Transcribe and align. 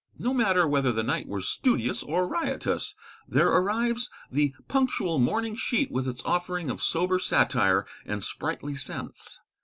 No 0.17 0.33
matter 0.33 0.67
whether 0.67 0.91
the 0.91 1.03
night 1.03 1.27
were 1.27 1.41
studious 1.41 2.01
or 2.01 2.27
riotous, 2.27 2.95
there 3.27 3.49
arrives 3.49 4.09
the 4.31 4.55
punctual 4.67 5.19
morning 5.19 5.55
sheet 5.55 5.91
with 5.91 6.07
its 6.07 6.25
offering 6.25 6.71
of 6.71 6.81
sober 6.81 7.19
satire 7.19 7.85
and 8.03 8.23
sprightly 8.23 8.73
sense. 8.73 9.39